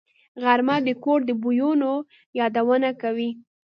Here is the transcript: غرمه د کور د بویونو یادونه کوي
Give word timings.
غرمه 0.41 0.75
د 0.87 0.89
کور 1.03 1.19
د 1.25 1.29
بویونو 1.41 1.91
یادونه 2.39 2.89
کوي 3.01 3.29